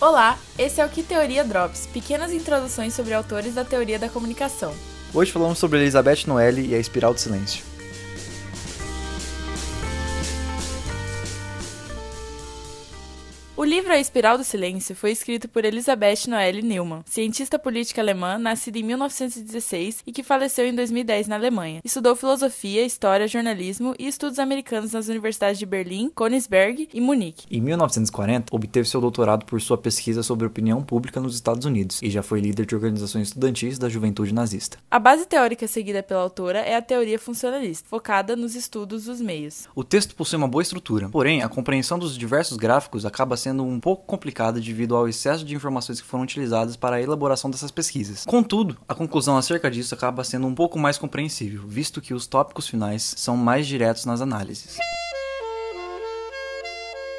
[0.00, 4.72] Olá, esse é o Que Teoria Drops, pequenas introduções sobre autores da teoria da comunicação.
[5.12, 7.64] Hoje falamos sobre Elizabeth Noelle e a espiral do silêncio.
[13.58, 18.38] O livro A Espiral do Silêncio foi escrito por Elisabeth Noelle Neumann, cientista política alemã
[18.38, 21.80] nascida em 1916 e que faleceu em 2010 na Alemanha.
[21.84, 27.48] Estudou filosofia, história, jornalismo e estudos americanos nas universidades de Berlim, Königsberg e Munique.
[27.50, 32.10] Em 1940, obteve seu doutorado por sua pesquisa sobre opinião pública nos Estados Unidos e
[32.10, 34.78] já foi líder de organizações estudantis da juventude nazista.
[34.88, 39.66] A base teórica seguida pela autora é a teoria funcionalista, focada nos estudos dos meios.
[39.74, 43.64] O texto possui uma boa estrutura, porém a compreensão dos diversos gráficos acaba sendo sendo
[43.64, 47.70] um pouco complicada devido ao excesso de informações que foram utilizadas para a elaboração dessas
[47.70, 48.24] pesquisas.
[48.26, 52.68] Contudo, a conclusão acerca disso acaba sendo um pouco mais compreensível, visto que os tópicos
[52.68, 54.76] finais são mais diretos nas análises.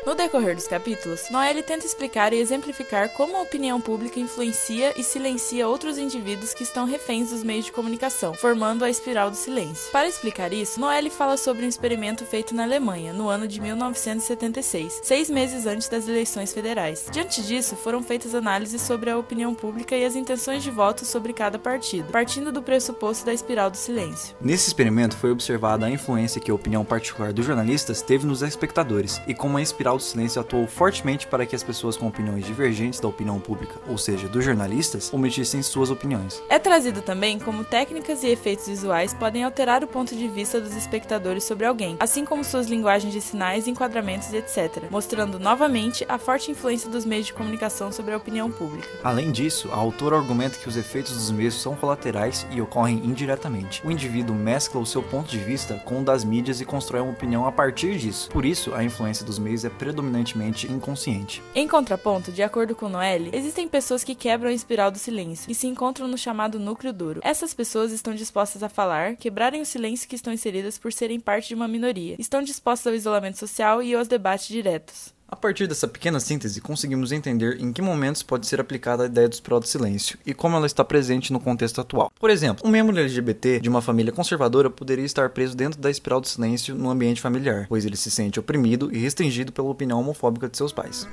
[0.06, 5.04] No decorrer dos capítulos, Noelle tenta explicar e exemplificar como a opinião pública influencia e
[5.04, 9.92] silencia outros indivíduos que estão reféns dos meios de comunicação, formando a espiral do silêncio.
[9.92, 15.02] Para explicar isso, Noelle fala sobre um experimento feito na Alemanha, no ano de 1976,
[15.04, 17.08] seis meses antes das eleições federais.
[17.12, 21.34] Diante disso, foram feitas análises sobre a opinião pública e as intenções de voto sobre
[21.34, 24.36] cada partido, partindo do pressuposto da espiral do silêncio.
[24.40, 29.22] Nesse experimento foi observada a influência que a opinião particular dos jornalistas teve nos espectadores
[29.28, 33.00] e como a espiral do silêncio atuou fortemente para que as pessoas com opiniões divergentes
[33.00, 36.42] da opinião pública, ou seja, dos jornalistas, omitissem suas opiniões.
[36.50, 40.76] É trazido também como técnicas e efeitos visuais podem alterar o ponto de vista dos
[40.76, 46.52] espectadores sobre alguém, assim como suas linguagens de sinais, enquadramentos etc., mostrando novamente a forte
[46.52, 48.88] influência dos meios de comunicação sobre a opinião pública.
[49.04, 53.86] Além disso, a autora argumenta que os efeitos dos meios são colaterais e ocorrem indiretamente.
[53.86, 57.12] O indivíduo mescla o seu ponto de vista com o das mídias e constrói uma
[57.12, 58.30] opinião a partir disso.
[58.30, 61.42] Por isso, a influência dos meios é predominantemente inconsciente.
[61.56, 65.56] Em contraponto, de acordo com Noelle, existem pessoas que quebram a espiral do silêncio e
[65.56, 67.22] se encontram no chamado núcleo duro.
[67.24, 71.48] Essas pessoas estão dispostas a falar, quebrarem o silêncio que estão inseridas por serem parte
[71.48, 75.18] de uma minoria, estão dispostas ao isolamento social e aos debates diretos.
[75.32, 79.30] A partir dessa pequena síntese, conseguimos entender em que momentos pode ser aplicada a ideia
[79.30, 82.12] do espiral do silêncio e como ela está presente no contexto atual.
[82.20, 86.20] Por exemplo, um membro LGBT de uma família conservadora poderia estar preso dentro da espiral
[86.20, 90.50] do silêncio no ambiente familiar, pois ele se sente oprimido e restringido pela opinião homofóbica
[90.50, 91.08] de seus pais.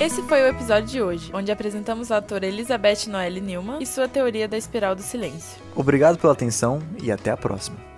[0.00, 4.08] Esse foi o episódio de hoje, onde apresentamos a autora Elizabeth Noelle Newman e sua
[4.08, 5.60] teoria da espiral do silêncio.
[5.76, 7.93] Obrigado pela atenção e até a próxima.